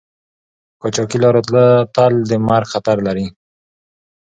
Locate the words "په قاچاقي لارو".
0.79-1.41